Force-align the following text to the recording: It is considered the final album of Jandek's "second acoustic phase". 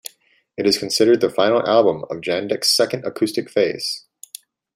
It 0.57 0.65
is 0.65 0.79
considered 0.79 1.21
the 1.21 1.29
final 1.29 1.63
album 1.69 2.05
of 2.09 2.21
Jandek's 2.23 2.69
"second 2.75 3.05
acoustic 3.05 3.51
phase". 3.51 4.07